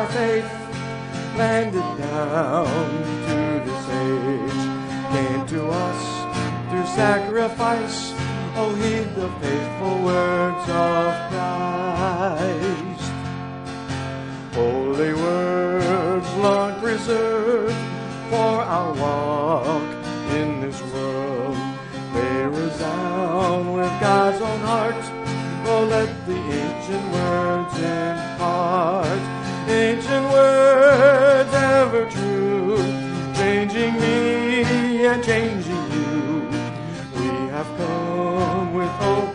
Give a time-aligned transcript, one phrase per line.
[0.00, 0.50] our faith
[1.36, 2.66] landed down
[3.26, 3.36] to
[3.66, 4.62] this age
[5.12, 6.02] came to us
[6.70, 8.14] through sacrifice.
[8.56, 13.12] Oh, heed the faithful words of Christ.
[14.54, 17.76] Holy words long preserved
[18.30, 19.90] for our walk
[20.32, 21.56] in this world.
[22.14, 25.09] They resound with God's own heart.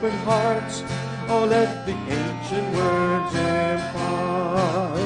[0.06, 0.84] Open hearts.
[1.28, 5.00] Oh, let the ancient words impart.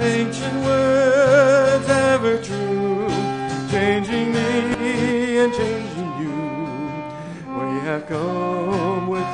[0.00, 3.08] Ancient words ever true,
[3.70, 6.36] changing me and changing you.
[7.58, 9.27] We have come with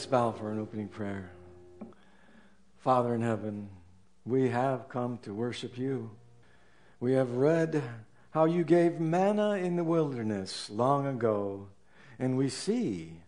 [0.00, 1.30] Let's bow for an opening prayer.
[2.78, 3.68] Father in heaven,
[4.24, 6.12] we have come to worship you.
[7.00, 7.82] We have read
[8.30, 11.66] how you gave manna in the wilderness long ago,
[12.18, 13.20] and we see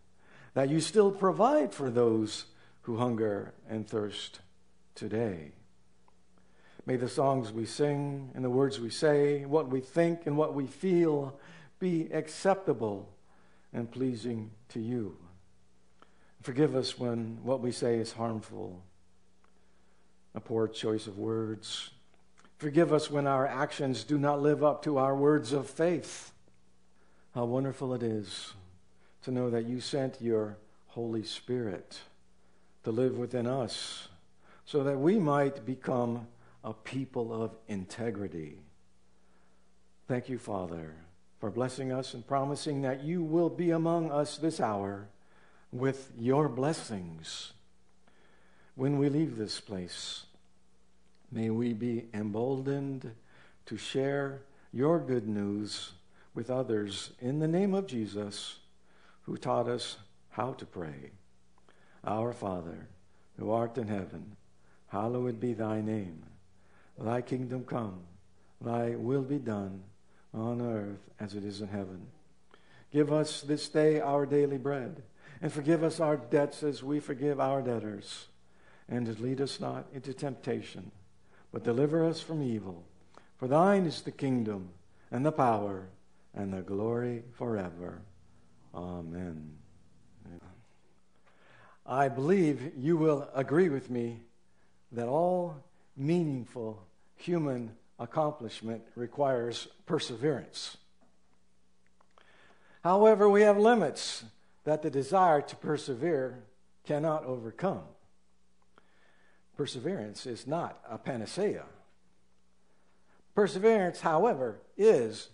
[0.55, 2.47] that you still provide for those
[2.81, 4.41] who hunger and thirst
[4.95, 5.53] today.
[6.87, 10.55] May the songs we sing and the words we say, what we think and what
[10.55, 11.39] we feel
[11.79, 13.11] be acceptable
[13.75, 15.19] and pleasing to you.
[16.43, 18.83] Forgive us when what we say is harmful,
[20.35, 21.91] a poor choice of words.
[22.59, 26.33] Forgive us when our actions do not live up to our words of faith.
[27.35, 28.55] How wonderful it is
[29.23, 30.57] to know that you sent your
[30.89, 32.01] Holy Spirit
[32.83, 34.09] to live within us
[34.65, 36.27] so that we might become
[36.65, 38.59] a people of integrity.
[40.09, 40.97] Thank you, Father,
[41.39, 45.07] for blessing us and promising that you will be among us this hour
[45.73, 47.53] with your blessings.
[48.75, 50.27] When we leave this place,
[51.31, 53.11] may we be emboldened
[53.67, 55.93] to share your good news
[56.35, 58.59] with others in the name of Jesus,
[59.23, 59.97] who taught us
[60.31, 61.11] how to pray.
[62.05, 62.89] Our Father,
[63.39, 64.37] who art in heaven,
[64.89, 66.23] hallowed be thy name.
[66.99, 68.01] Thy kingdom come,
[68.61, 69.83] thy will be done
[70.35, 72.07] on earth as it is in heaven.
[72.93, 75.03] Give us this day our daily bread,
[75.43, 78.29] and forgive us our debts as we forgive our debtors.
[78.89, 80.93] And lead us not into temptation,
[81.53, 82.85] but deliver us from evil.
[83.39, 84.69] For thine is the kingdom,
[85.11, 85.89] and the power,
[86.33, 88.01] and the glory forever.
[88.75, 89.57] Amen.
[91.85, 94.21] I believe you will agree with me
[94.93, 95.57] that all
[95.97, 96.87] meaningful
[97.17, 100.77] human accomplishment requires perseverance.
[102.85, 104.25] However, we have limits
[104.65, 106.45] that the desire to persevere
[106.85, 107.83] cannot overcome.
[109.57, 111.65] Perseverance is not a panacea.
[113.35, 115.29] Perseverance, however, is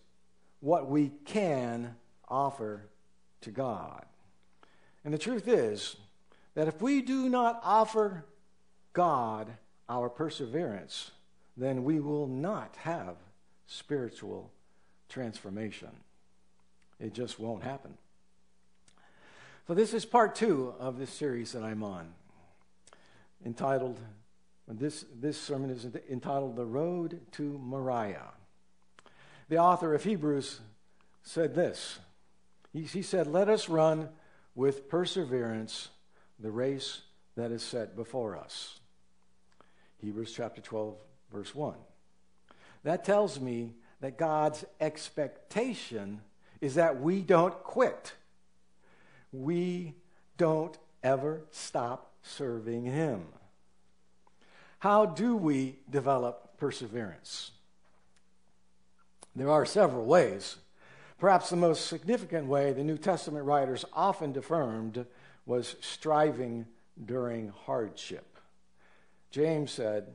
[0.61, 1.97] what we can
[2.29, 2.89] offer
[3.41, 4.05] to God.
[5.05, 5.97] And the truth is
[6.55, 8.25] that if we do not offer
[8.93, 9.49] God
[9.89, 11.13] our perseverance,
[11.57, 13.17] then we will not have
[13.67, 14.51] spiritual
[15.09, 15.91] transformation.
[17.01, 17.97] It just won't happen.
[19.69, 22.15] So, this is part two of this series that I'm on,
[23.45, 24.01] entitled,
[24.67, 28.31] this, this sermon is entitled The Road to Moriah.
[29.51, 30.61] The author of Hebrews
[31.23, 31.99] said this
[32.73, 34.09] He, he said, Let us run
[34.55, 35.91] with perseverance
[36.39, 37.03] the race
[37.37, 38.81] that is set before us.
[39.99, 40.97] Hebrews chapter 12,
[41.31, 41.75] verse 1.
[42.85, 46.23] That tells me that God's expectation
[46.63, 48.15] is that we don't quit.
[49.33, 49.95] We
[50.37, 53.27] don't ever stop serving Him.
[54.81, 57.53] How do we develop perseverance?
[59.35, 60.57] There are several ways.
[61.19, 65.05] Perhaps the most significant way the New Testament writers often affirmed
[65.47, 66.67] was striving
[67.05, 68.39] during hardship.
[69.31, 70.09] James said,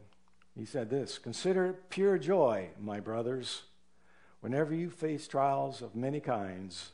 [0.55, 3.63] he said this Consider it pure joy, my brothers,
[4.39, 6.91] whenever you face trials of many kinds,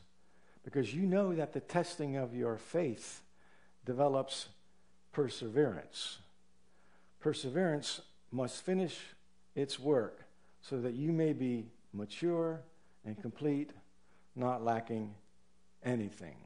[0.64, 3.22] because you know that the testing of your faith
[3.84, 4.48] develops
[5.12, 6.18] perseverance.
[7.18, 8.98] Perseverance must finish
[9.54, 10.24] its work
[10.60, 12.60] so that you may be mature
[13.04, 13.70] and complete,
[14.36, 15.14] not lacking
[15.82, 16.36] anything.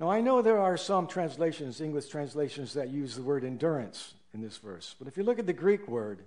[0.00, 4.40] Now, I know there are some translations, English translations, that use the word endurance in
[4.40, 4.94] this verse.
[4.98, 6.24] But if you look at the Greek word,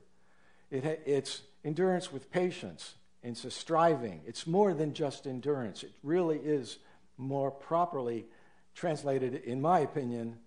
[0.71, 2.95] it it's endurance with patience.
[3.23, 4.21] It's a striving.
[4.25, 5.83] It's more than just endurance.
[5.83, 6.77] It really is
[7.17, 8.25] more properly
[8.75, 10.37] translated, in my opinion,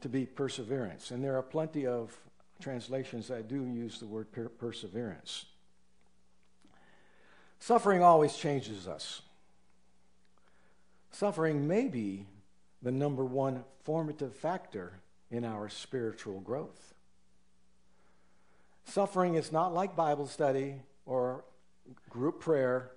[0.00, 1.10] to be perseverance.
[1.10, 2.16] And there are plenty of
[2.60, 5.46] translations that do use the word per- perseverance.
[7.60, 9.22] Suffering always changes us.
[11.10, 12.26] Suffering may be
[12.82, 15.00] the number one formative factor
[15.30, 16.94] in our spiritual growth.
[18.84, 20.76] Suffering is not like Bible study
[22.08, 22.92] group prayer,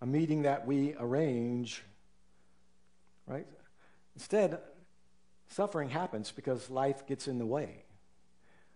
[0.00, 1.82] a meeting that we arrange,
[3.26, 3.46] right?
[4.14, 4.58] Instead,
[5.48, 7.84] suffering happens because life gets in the way.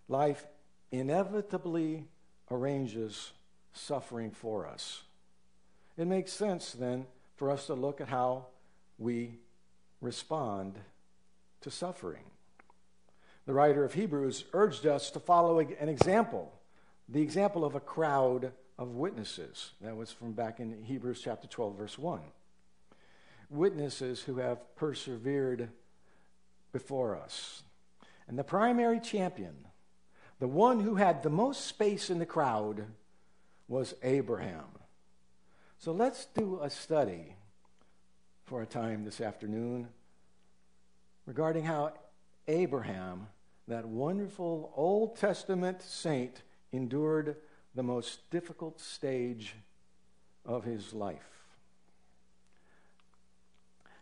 [0.08, 0.46] Life
[0.90, 2.06] inevitably
[2.50, 3.32] arranges
[3.72, 5.02] suffering for us.
[5.96, 7.06] It makes sense then
[7.36, 8.46] for us to look at how
[8.98, 9.38] we
[10.00, 10.78] respond
[11.60, 12.24] to suffering.
[13.46, 16.52] The writer of Hebrews urged us to follow an example,
[17.08, 19.72] the example of a crowd of witnesses.
[19.82, 22.20] That was from back in Hebrews chapter 12, verse 1.
[23.50, 25.68] Witnesses who have persevered
[26.72, 27.62] before us.
[28.26, 29.54] And the primary champion,
[30.38, 32.86] the one who had the most space in the crowd,
[33.68, 34.64] was Abraham.
[35.78, 37.34] So let's do a study
[38.46, 39.88] for a time this afternoon
[41.26, 41.92] regarding how
[42.48, 43.26] Abraham,
[43.68, 46.42] that wonderful Old Testament saint,
[46.72, 47.36] endured
[47.74, 49.54] the most difficult stage
[50.44, 51.30] of his life.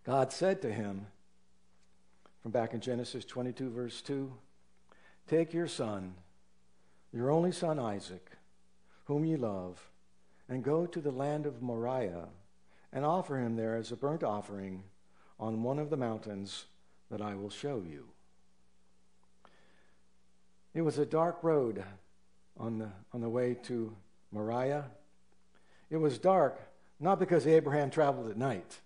[0.05, 1.07] God said to him,
[2.43, 4.33] from back in Genesis 22, verse 2
[5.27, 6.15] Take your son,
[7.13, 8.31] your only son Isaac,
[9.05, 9.91] whom you love,
[10.49, 12.29] and go to the land of Moriah
[12.93, 14.83] and offer him there as a burnt offering
[15.39, 16.65] on one of the mountains
[17.11, 18.07] that I will show you.
[20.75, 21.85] It was a dark road
[22.59, 23.95] on the, on the way to
[24.33, 24.85] Moriah.
[25.91, 26.61] It was dark
[27.01, 28.81] not because Abraham traveled at night.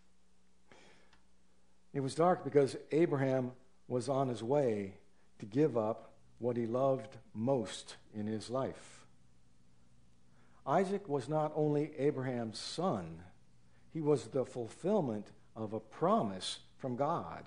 [1.92, 3.52] It was dark because Abraham
[3.88, 4.94] was on his way
[5.38, 9.04] to give up what he loved most in his life.
[10.66, 13.22] Isaac was not only Abraham's son,
[13.92, 17.44] he was the fulfillment of a promise from God.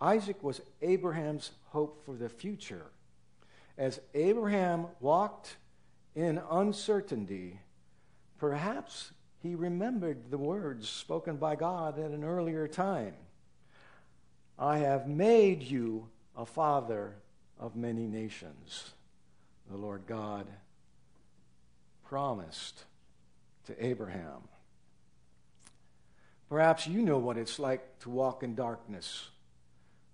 [0.00, 2.86] Isaac was Abraham's hope for the future.
[3.78, 5.56] As Abraham walked
[6.14, 7.60] in uncertainty,
[8.38, 9.12] perhaps
[9.42, 13.14] he remembered the words spoken by God at an earlier time
[14.58, 17.16] I have made you a father
[17.58, 18.92] of many nations.
[19.70, 20.46] The Lord God
[22.04, 22.84] promised
[23.66, 24.42] to Abraham.
[26.48, 29.28] Perhaps you know what it's like to walk in darkness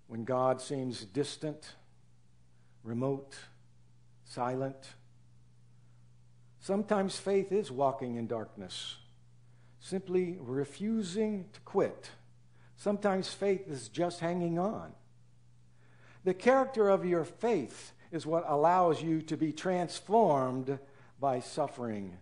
[0.07, 1.75] when God seems distant,
[2.83, 3.35] remote,
[4.25, 4.93] silent.
[6.59, 8.97] Sometimes faith is walking in darkness,
[9.79, 12.11] simply refusing to quit.
[12.77, 14.93] Sometimes faith is just hanging on.
[16.23, 20.79] The character of your faith is what allows you to be transformed
[21.19, 22.17] by suffering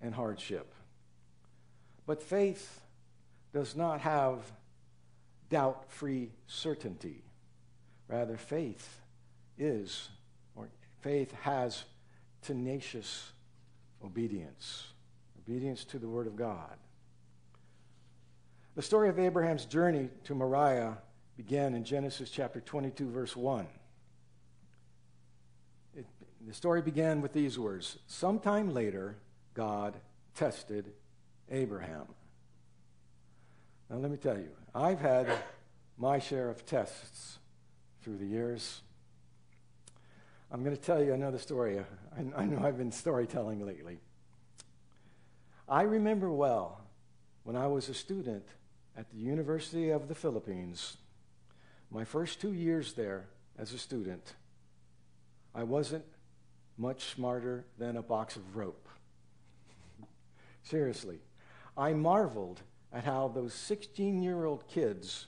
[0.00, 0.74] and hardship.
[2.06, 2.80] But faith
[3.52, 4.38] does not have
[5.50, 7.22] doubt free certainty.
[8.08, 9.00] Rather, faith
[9.58, 10.08] is,
[10.56, 10.68] or
[11.00, 11.84] faith has
[12.42, 13.32] tenacious
[14.04, 14.88] obedience,
[15.44, 16.76] obedience to the Word of God.
[18.74, 20.98] The story of Abraham's journey to Moriah
[21.36, 23.66] began in Genesis chapter 22, verse 1.
[25.96, 26.06] It,
[26.46, 29.16] the story began with these words Sometime later,
[29.54, 29.94] God
[30.34, 30.92] tested
[31.50, 32.06] Abraham.
[33.90, 35.28] Now, let me tell you, I've had
[35.96, 37.38] my share of tests
[38.02, 38.82] through the years.
[40.50, 41.78] I'm going to tell you another story.
[41.78, 43.98] I, I know I've been storytelling lately.
[45.68, 46.80] I remember well
[47.42, 48.44] when I was a student
[48.96, 50.96] at the University of the Philippines,
[51.90, 53.26] my first two years there
[53.58, 54.34] as a student,
[55.54, 56.04] I wasn't
[56.78, 58.88] much smarter than a box of rope.
[60.62, 61.18] Seriously.
[61.76, 65.26] I marveled at how those 16 year old kids,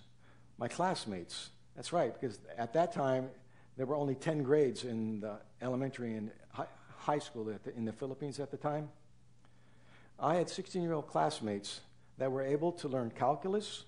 [0.56, 3.28] my classmates, that's right, because at that time
[3.76, 6.30] there were only 10 grades in the elementary and
[6.98, 8.90] high school in the Philippines at the time.
[10.18, 11.80] I had 16 year old classmates
[12.18, 13.84] that were able to learn calculus,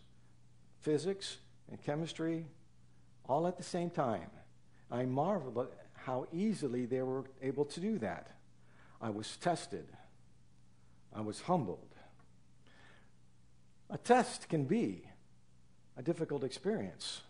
[0.81, 1.37] physics,
[1.71, 2.47] and chemistry
[3.29, 4.31] all at the same time.
[4.91, 8.29] I marveled at how easily they were able to do that.
[9.01, 9.87] I was tested,
[11.15, 11.95] I was humbled.
[13.91, 15.05] A test can be
[15.97, 17.21] a difficult experience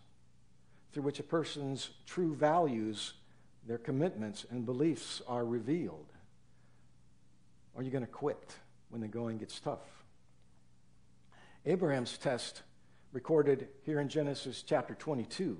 [0.93, 3.13] through which a person's true values,
[3.67, 6.05] their commitments, and beliefs are revealed.
[7.75, 8.55] Are you going to quit
[8.89, 10.03] when the going gets tough?
[11.65, 12.61] Abraham's test,
[13.11, 15.57] recorded here in Genesis chapter 22,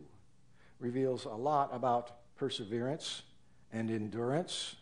[0.80, 3.24] reveals a lot about perseverance
[3.72, 4.76] and endurance.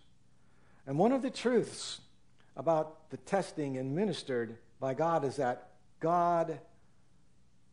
[0.85, 2.01] And one of the truths
[2.57, 6.59] about the testing administered by God is that God,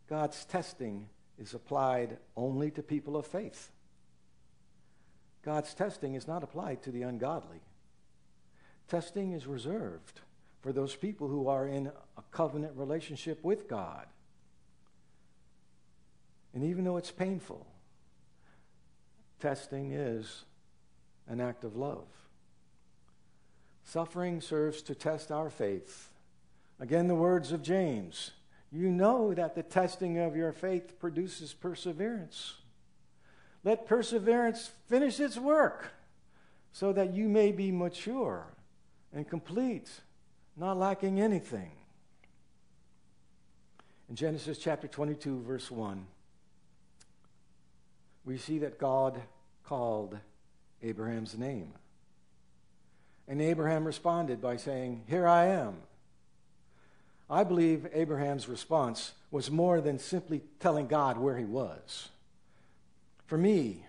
[0.08, 1.08] God's testing
[1.38, 3.70] is applied only to people of faith.
[5.44, 7.60] God's testing is not applied to the ungodly.
[8.88, 10.20] Testing is reserved
[10.60, 14.06] for those people who are in a covenant relationship with God.
[16.54, 17.66] And even though it's painful,
[19.38, 20.44] testing is
[21.28, 22.08] an act of love.
[23.84, 26.12] Suffering serves to test our faith.
[26.80, 28.32] Again, the words of James
[28.70, 32.54] you know that the testing of your faith produces perseverance.
[33.64, 35.92] Let perseverance finish its work
[36.72, 38.46] so that you may be mature
[39.12, 39.90] and complete,
[40.56, 41.72] not lacking anything.
[44.08, 46.06] In Genesis chapter 22, verse 1,
[48.24, 49.20] we see that God
[49.64, 50.18] called
[50.82, 51.72] Abraham's name.
[53.26, 55.76] And Abraham responded by saying, Here I am.
[57.30, 62.08] I believe Abraham's response was more than simply telling God where he was.
[63.26, 63.84] For me,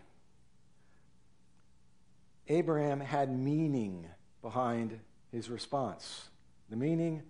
[2.49, 4.05] Abraham had meaning
[4.41, 4.99] behind
[5.31, 6.27] his response.
[6.69, 7.21] The meaning,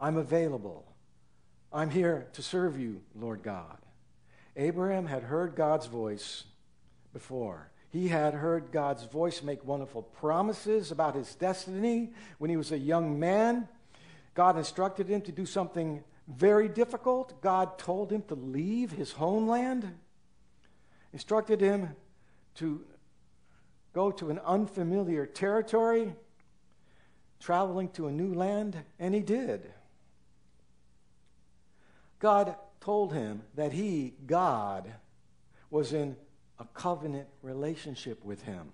[0.00, 0.84] I'm available.
[1.72, 3.78] I'm here to serve you, Lord God.
[4.56, 6.44] Abraham had heard God's voice
[7.12, 7.70] before.
[7.90, 12.78] He had heard God's voice make wonderful promises about his destiny when he was a
[12.78, 13.68] young man.
[14.36, 17.40] God instructed him to do something very difficult.
[17.40, 19.90] God told him to leave his homeland,
[21.14, 21.96] instructed him
[22.56, 22.84] to
[23.94, 26.12] go to an unfamiliar territory,
[27.40, 29.72] traveling to a new land, and he did.
[32.18, 34.92] God told him that he, God,
[35.70, 36.14] was in
[36.58, 38.72] a covenant relationship with him,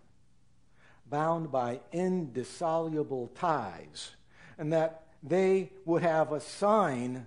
[1.09, 4.11] bound by indissoluble ties,
[4.59, 7.27] and that they would have a sign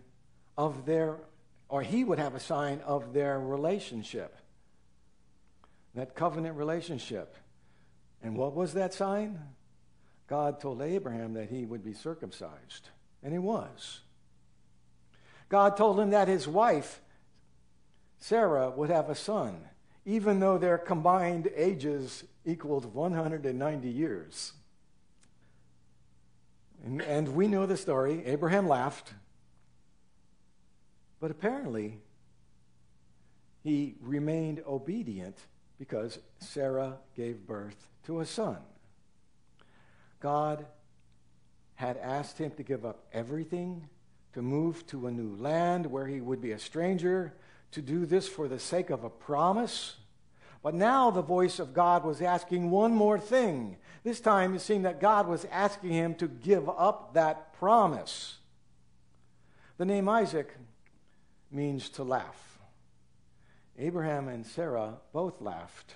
[0.58, 1.18] of their,
[1.70, 4.36] or he would have a sign of their relationship.
[5.94, 7.36] That covenant relationship.
[8.22, 9.40] And what was that sign?
[10.28, 12.90] God told Abraham that he would be circumcised,
[13.24, 14.02] and he was.
[15.48, 17.02] God told him that his wife,
[18.18, 19.70] Sarah, would have a son,
[20.06, 24.54] even though their combined ages equaled 190 years.
[26.86, 28.24] And, and we know the story.
[28.26, 29.14] Abraham laughed.
[31.20, 31.98] But apparently,
[33.64, 35.38] he remained obedient
[35.80, 38.58] because Sarah gave birth to a son.
[40.20, 40.68] God
[41.74, 43.90] had asked him to give up everything,
[44.34, 47.34] to move to a new land where he would be a stranger,
[47.72, 49.96] to do this for the sake of a promise.
[50.66, 53.78] But now the voice of God was asking one more thing.
[54.04, 58.38] This time it seemed that God was asking him to give up that promise.
[59.78, 60.58] The name Isaac
[61.52, 62.58] means to laugh.
[63.78, 65.94] Abraham and Sarah both laughed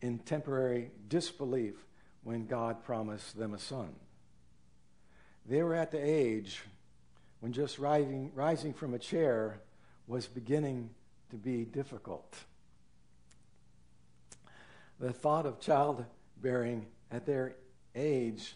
[0.00, 1.74] in temporary disbelief
[2.22, 3.90] when God promised them a son.
[5.44, 6.62] They were at the age
[7.40, 9.60] when just rising, rising from a chair
[10.06, 10.88] was beginning
[11.28, 12.38] to be difficult
[15.02, 17.56] the thought of childbearing at their
[17.96, 18.54] age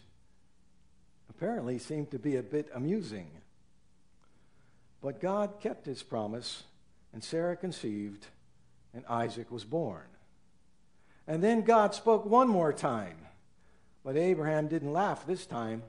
[1.28, 3.28] apparently seemed to be a bit amusing.
[5.02, 6.62] But God kept his promise,
[7.12, 8.28] and Sarah conceived,
[8.94, 10.06] and Isaac was born.
[11.26, 13.16] And then God spoke one more time,
[14.04, 15.82] but Abraham didn't laugh this time.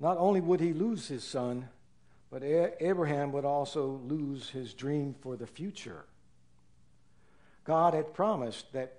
[0.00, 1.68] Not only would he lose his son,
[2.30, 6.06] but Abraham would also lose his dream for the future.
[7.64, 8.95] God had promised that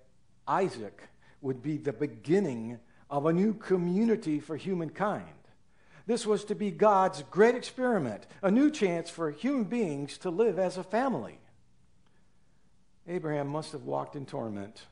[0.48, 1.02] Isaac
[1.42, 5.26] would be the beginning of a new community for humankind.
[6.06, 10.58] This was to be God's great experiment, a new chance for human beings to live
[10.58, 11.40] as a family.
[13.08, 14.86] Abraham must have walked in torment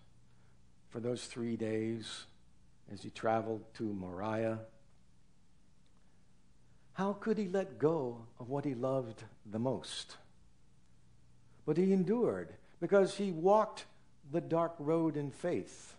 [0.90, 2.26] for those three days
[2.92, 4.60] as he traveled to Moriah.
[6.94, 10.16] How could he let go of what he loved the most?
[11.66, 13.86] But he endured because he walked
[14.32, 15.96] the dark road in faith.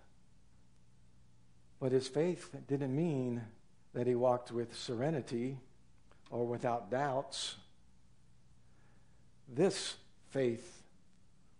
[1.78, 3.42] But his faith didn't mean
[3.94, 5.58] that he walked with serenity
[6.30, 7.56] or without doubts.
[9.48, 9.96] This
[10.30, 10.82] faith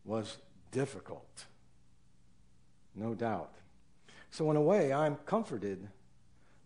[0.04, 0.38] was
[0.73, 1.44] difficult,
[2.94, 3.52] no doubt.
[4.30, 5.88] So, in a way, I'm comforted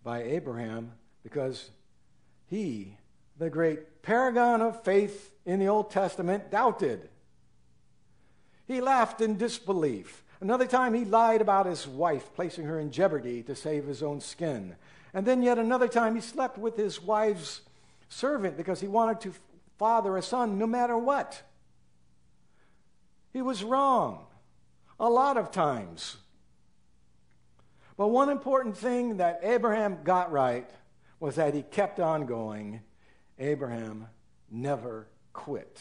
[0.03, 0.93] by Abraham
[1.23, 1.71] because
[2.47, 2.97] he,
[3.39, 7.10] the great paragon of faith in the Old Testament, doubted.
[8.71, 10.23] He laughed in disbelief.
[10.41, 14.21] Another time he lied about his wife, placing her in jeopardy to save his own
[14.21, 14.77] skin.
[15.13, 17.63] And then yet another time he slept with his wife's
[18.09, 19.35] servant because he wanted to
[19.77, 21.43] father a son no matter what.
[23.33, 24.27] He was wrong
[25.01, 26.19] a lot of times.
[27.97, 30.71] But one important thing that Abraham got right
[31.19, 32.83] was that he kept on going.
[33.37, 34.07] Abraham
[34.49, 35.81] never quit.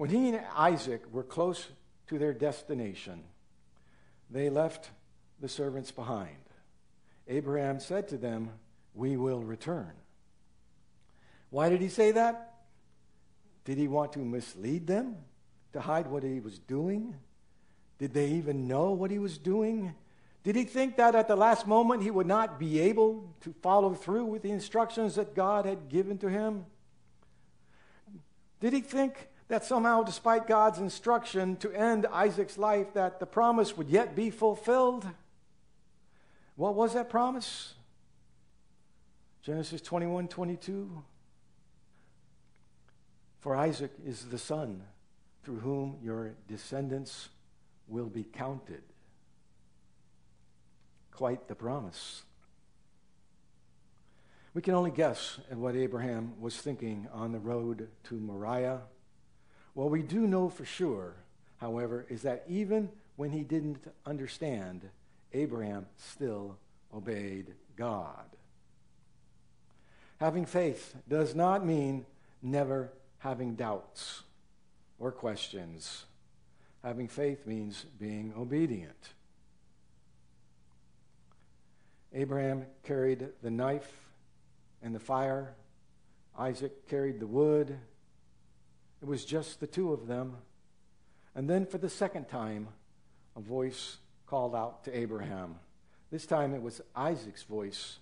[0.00, 1.68] When he and Isaac were close
[2.06, 3.22] to their destination,
[4.30, 4.88] they left
[5.42, 6.38] the servants behind.
[7.28, 8.48] Abraham said to them,
[8.94, 9.92] We will return.
[11.50, 12.54] Why did he say that?
[13.66, 15.16] Did he want to mislead them?
[15.74, 17.14] To hide what he was doing?
[17.98, 19.94] Did they even know what he was doing?
[20.44, 23.92] Did he think that at the last moment he would not be able to follow
[23.92, 26.64] through with the instructions that God had given to him?
[28.60, 33.76] Did he think that somehow, despite God's instruction to end Isaac's life, that the promise
[33.76, 35.04] would yet be fulfilled.
[36.54, 37.74] What was that promise?
[39.42, 41.02] Genesis 21 22.
[43.40, 44.84] For Isaac is the son
[45.42, 47.30] through whom your descendants
[47.88, 48.82] will be counted.
[51.10, 52.22] Quite the promise.
[54.54, 58.82] We can only guess at what Abraham was thinking on the road to Moriah
[59.74, 61.14] what we do know for sure,
[61.58, 64.88] however, is that even when he didn't understand,
[65.32, 66.56] Abraham still
[66.94, 68.24] obeyed God.
[70.18, 72.04] Having faith does not mean
[72.42, 74.22] never having doubts
[74.98, 76.04] or questions.
[76.82, 79.14] Having faith means being obedient.
[82.12, 83.92] Abraham carried the knife
[84.82, 85.54] and the fire.
[86.38, 87.78] Isaac carried the wood
[89.02, 90.36] it was just the two of them.
[91.34, 92.68] And then for the second time,
[93.36, 95.56] a voice called out to Abraham.
[96.10, 97.98] This time it was Isaac's voice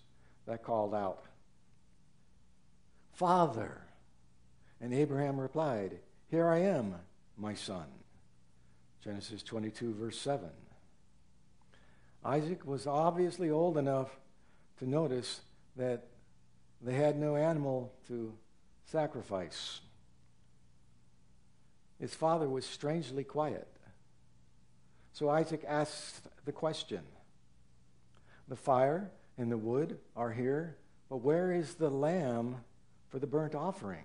[0.46, 1.24] that called out,
[3.12, 3.82] Father.
[4.80, 5.98] And Abraham replied,
[6.30, 6.94] Here I am,
[7.36, 7.86] my son.
[9.02, 10.48] Genesis 22, verse 7.
[12.24, 14.10] Isaac was obviously old enough
[14.78, 15.40] to notice
[15.76, 16.04] that
[16.80, 18.32] they had no animal to
[18.86, 19.80] sacrifice.
[21.98, 23.66] His father was strangely quiet.
[25.12, 27.02] So Isaac asked the question
[28.46, 30.76] The fire and the wood are here,
[31.08, 32.56] but where is the lamb
[33.08, 34.04] for the burnt offering?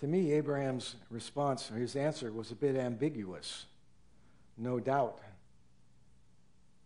[0.00, 3.66] To me, Abraham's response, or his answer, was a bit ambiguous.
[4.56, 5.20] No doubt,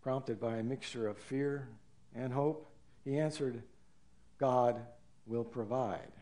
[0.03, 1.69] prompted by a mixture of fear
[2.15, 2.69] and hope,
[3.05, 3.63] he answered,
[4.39, 4.81] God
[5.27, 6.13] will provide,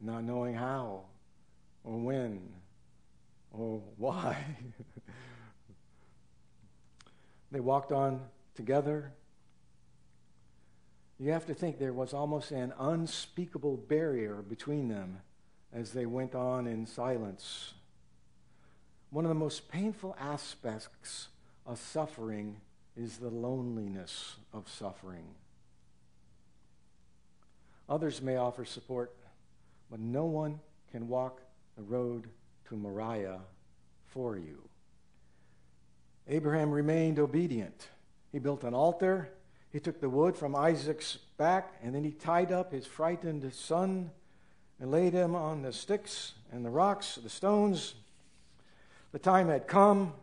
[0.00, 1.04] not knowing how
[1.86, 2.40] or when
[3.52, 4.36] or why.
[7.52, 8.20] they walked on
[8.54, 9.12] together.
[11.18, 15.20] You have to think there was almost an unspeakable barrier between them
[15.72, 17.72] as they went on in silence.
[19.10, 21.28] One of the most painful aspects
[21.64, 22.60] of suffering
[22.96, 25.26] is the loneliness of suffering.
[27.88, 29.14] Others may offer support,
[29.90, 31.40] but no one can walk
[31.76, 32.28] the road
[32.68, 33.40] to Moriah
[34.06, 34.62] for you.
[36.28, 37.88] Abraham remained obedient.
[38.32, 39.28] He built an altar.
[39.70, 44.10] He took the wood from Isaac's back, and then he tied up his frightened son
[44.80, 47.94] and laid him on the sticks and the rocks, the stones.
[49.12, 50.14] The time had come.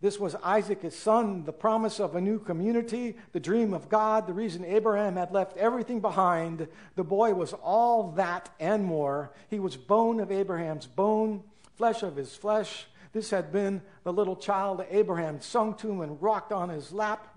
[0.00, 4.28] This was Isaac, his son, the promise of a new community, the dream of God,
[4.28, 6.68] the reason Abraham had left everything behind.
[6.94, 9.32] The boy was all that and more.
[9.50, 11.42] He was bone of Abraham's bone,
[11.74, 12.86] flesh of his flesh.
[13.12, 17.36] This had been the little child Abraham sung to and rocked on his lap.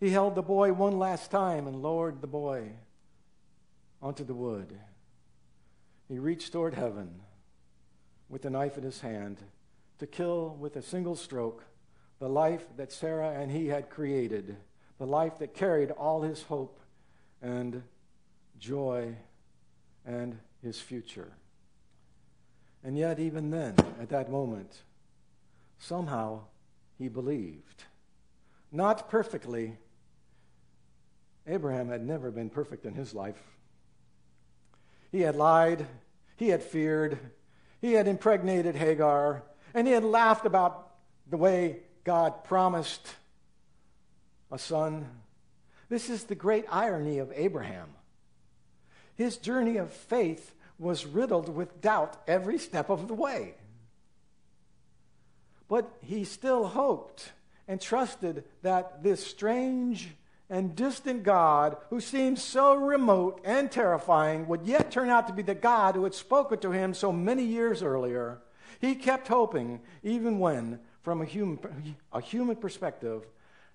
[0.00, 2.72] He held the boy one last time and lowered the boy
[4.00, 4.78] onto the wood.
[6.08, 7.20] He reached toward heaven
[8.30, 9.38] with the knife in his hand
[9.98, 11.64] to kill with a single stroke
[12.18, 14.56] the life that Sarah and he had created,
[14.98, 16.80] the life that carried all his hope
[17.42, 17.82] and
[18.58, 19.14] joy
[20.06, 21.32] and his future.
[22.82, 24.82] And yet, even then, at that moment,
[25.78, 26.42] somehow
[26.98, 27.84] he believed.
[28.70, 29.78] Not perfectly.
[31.46, 33.42] Abraham had never been perfect in his life.
[35.10, 35.86] He had lied,
[36.36, 37.18] he had feared,
[37.80, 39.42] he had impregnated Hagar,
[39.74, 40.92] and he had laughed about
[41.28, 43.16] the way God promised
[44.50, 45.06] a son.
[45.88, 47.88] This is the great irony of Abraham.
[49.16, 53.54] His journey of faith was riddled with doubt every step of the way.
[55.68, 57.32] But he still hoped
[57.66, 60.10] and trusted that this strange
[60.50, 65.42] and distant God, who seemed so remote and terrifying, would yet turn out to be
[65.42, 68.40] the God who had spoken to him so many years earlier.
[68.84, 73.24] He kept hoping, even when, from a human, a human perspective,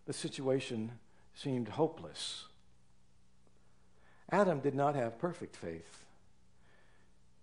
[0.05, 0.91] the situation
[1.33, 2.45] seemed hopeless.
[4.31, 6.03] Adam did not have perfect faith,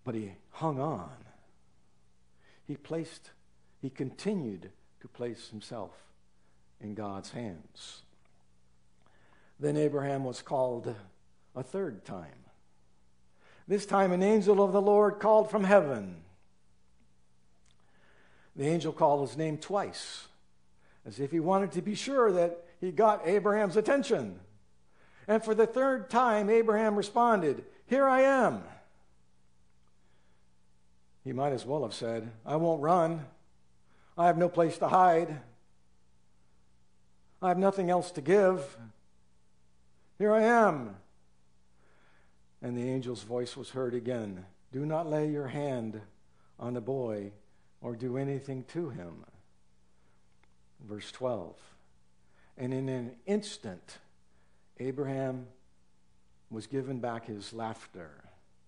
[0.05, 1.11] but he hung on.
[2.69, 3.33] He placed,
[3.83, 5.91] he continued to place himself
[6.81, 8.03] in God's hands.
[9.59, 10.95] Then Abraham was called
[11.57, 12.45] a third time.
[13.67, 16.23] This time, an angel of the Lord called from heaven.
[18.57, 20.27] The angel called his name twice,
[21.05, 24.41] as if he wanted to be sure that he got Abraham's attention.
[25.29, 28.63] And for the third time, Abraham responded, Here I am.
[31.23, 33.27] He might as well have said, I won't run.
[34.17, 35.41] I have no place to hide.
[37.43, 38.79] I have nothing else to give.
[40.19, 40.97] Here I am.
[42.63, 46.01] And the angel's voice was heard again Do not lay your hand
[46.59, 47.33] on the boy
[47.87, 49.25] or do anything to him.
[50.89, 51.55] Verse 12.
[52.59, 53.99] And in an instant,
[54.81, 55.47] Abraham
[56.51, 58.25] was given back his laughter,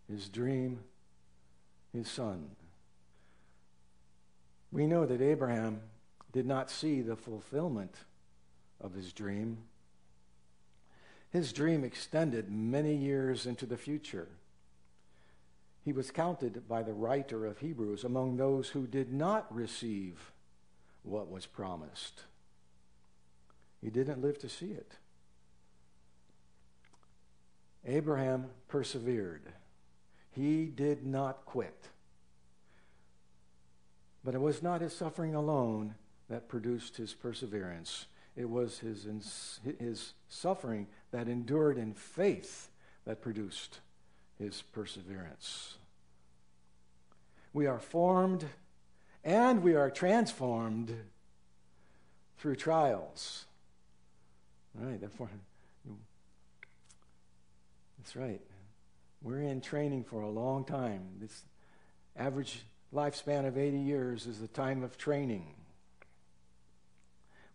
[0.09, 0.85] his dream,
[1.93, 2.51] his son.
[4.71, 5.81] We know that Abraham
[6.31, 7.97] did not see the fulfillment
[8.81, 9.59] of his dream.
[11.31, 14.29] His dream extended many years into the future.
[15.89, 20.33] He was counted by the writer of Hebrews among those who did not receive
[21.03, 22.25] what was promised.
[23.81, 24.97] He didn't live to see it.
[27.87, 29.45] Abraham persevered.
[30.31, 31.89] He did not quit.
[34.23, 35.95] But it was not his suffering alone
[36.29, 38.05] that produced his perseverance.
[38.37, 39.07] It was his,
[39.81, 42.69] his suffering that endured in faith
[43.07, 43.81] that produced
[44.39, 45.78] his perseverance.
[47.53, 48.45] We are formed
[49.25, 50.95] and we are transformed
[52.39, 53.47] through trials.
[54.79, 55.31] All right, therefore,
[57.99, 58.41] that's right.
[59.23, 61.03] We're in training for a long time.
[61.21, 61.43] This
[62.17, 62.63] average
[62.95, 65.55] lifespan of 80 years is the time of training.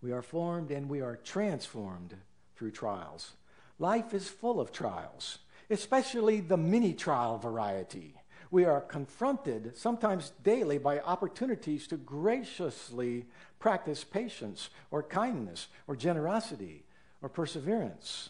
[0.01, 2.15] We are formed and we are transformed
[2.56, 3.32] through trials.
[3.79, 8.15] Life is full of trials, especially the mini trial variety.
[8.53, 13.25] We are confronted, sometimes daily, by opportunities to graciously
[13.57, 16.83] practice patience or kindness or generosity
[17.23, 18.29] or perseverance.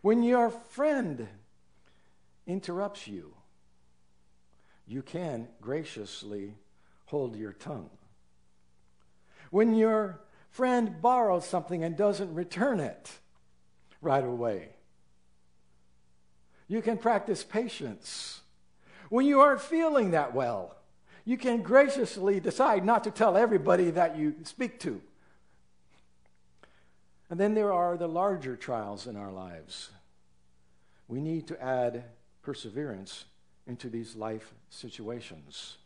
[0.00, 1.26] When your friend
[2.46, 3.34] interrupts you,
[4.86, 6.54] you can graciously
[7.06, 7.90] hold your tongue.
[9.50, 10.20] When your
[10.52, 13.10] friend borrows something and doesn't return it
[14.00, 14.68] right away,
[16.68, 18.42] you can practice patience.
[19.08, 20.76] When you aren't feeling that well,
[21.24, 25.00] you can graciously decide not to tell everybody that you speak to.
[27.30, 29.90] And then there are the larger trials in our lives.
[31.06, 32.04] We need to add
[32.42, 33.26] perseverance
[33.66, 35.76] into these life situations.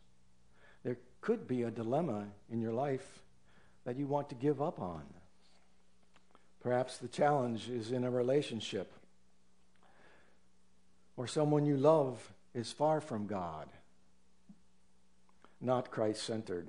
[0.85, 3.21] There could be a dilemma in your life
[3.85, 5.03] that you want to give up on.
[6.61, 8.93] Perhaps the challenge is in a relationship,
[11.17, 13.69] or someone you love is far from God,
[15.61, 16.69] not Christ centered,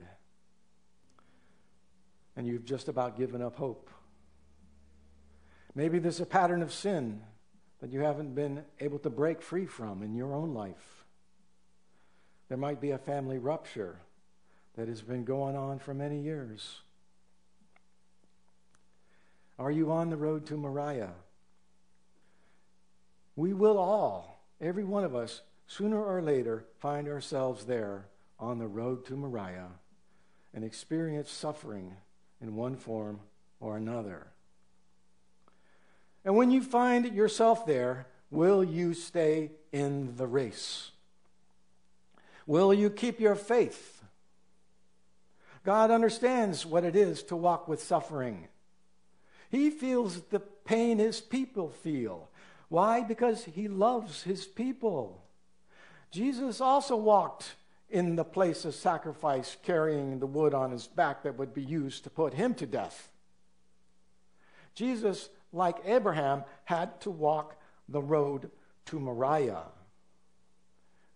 [2.36, 3.90] and you've just about given up hope.
[5.76, 7.22] Maybe there's a pattern of sin
[7.82, 11.06] that you haven't been able to break free from in your own life.
[12.48, 14.00] There might be a family rupture
[14.76, 16.82] that has been going on for many years.
[19.60, 21.14] Are you on the road to Moriah?
[23.36, 28.06] We will all, every one of us, sooner or later, find ourselves there
[28.40, 29.72] on the road to Moriah
[30.54, 31.96] and experience suffering
[32.42, 33.20] in one form
[33.60, 34.28] or another.
[36.26, 40.92] And when you find yourself there, will you stay in the race?
[42.46, 44.04] Will you keep your faith?
[45.64, 48.48] God understands what it is to walk with suffering.
[49.50, 52.30] He feels the pain his people feel.
[52.70, 53.02] Why?
[53.02, 55.23] Because he loves his people.
[56.14, 57.56] Jesus also walked
[57.90, 62.04] in the place of sacrifice, carrying the wood on his back that would be used
[62.04, 63.10] to put him to death.
[64.76, 68.52] Jesus, like Abraham, had to walk the road
[68.86, 69.64] to Moriah.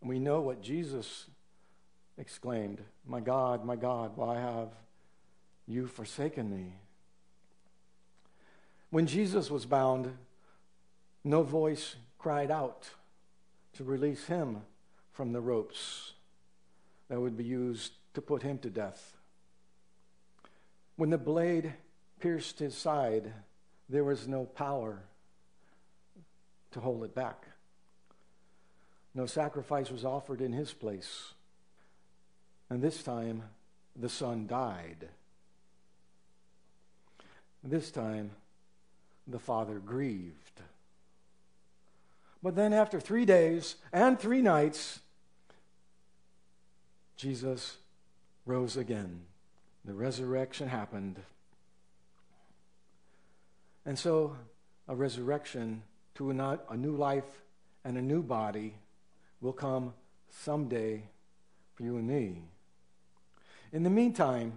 [0.02, 1.28] And we know what Jesus
[2.18, 4.70] exclaimed My God, my God, why have
[5.68, 6.74] you forsaken me?
[8.90, 10.18] When Jesus was bound,
[11.24, 12.90] no voice cried out
[13.74, 14.64] to release him
[15.18, 16.14] from the ropes
[17.10, 19.18] that would be used to put him to death.
[20.96, 21.74] When the blade
[22.20, 23.34] pierced his side,
[23.90, 25.02] there was no power
[26.70, 27.48] to hold it back.
[29.16, 31.34] No sacrifice was offered in his place.
[32.70, 33.42] And this time,
[33.96, 35.10] the son died.
[37.64, 38.30] This time,
[39.26, 40.62] the father grieved.
[42.44, 45.00] But then, after three days and three nights,
[47.18, 47.78] Jesus
[48.46, 49.22] rose again.
[49.84, 51.20] The resurrection happened.
[53.86, 54.36] And so,
[54.88, 55.82] a resurrection
[56.16, 57.44] to a new life
[57.84, 58.76] and a new body
[59.42, 59.94] will come
[60.30, 61.04] someday
[61.74, 62.44] for you and me.
[63.72, 64.54] In the meantime,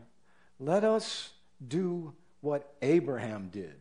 [0.58, 1.30] let us
[1.66, 3.76] do what Abraham did.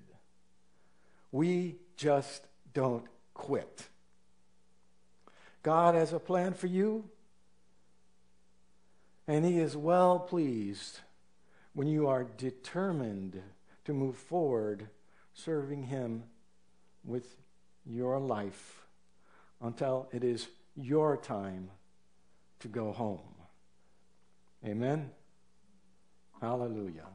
[1.32, 3.88] We just don't quit.
[5.64, 7.06] God has a plan for you,
[9.30, 11.02] and He is well pleased
[11.74, 13.40] when you are determined
[13.86, 14.90] to move forward
[15.36, 16.24] serving Him
[17.06, 17.36] with
[17.86, 18.88] your life
[19.62, 21.70] until it is your time
[22.60, 23.20] to go home.
[24.66, 25.12] Amen.
[26.42, 27.06] Hallelujah.